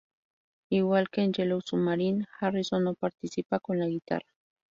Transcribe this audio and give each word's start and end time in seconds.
Igual 0.71 1.09
que 1.11 1.21
en 1.21 1.31
"Yellow 1.31 1.61
Submarine", 1.61 2.25
Harrison 2.39 2.83
no 2.83 2.95
participa 2.95 3.59
con 3.59 3.77
la 3.77 3.85
guitarra. 3.85 4.25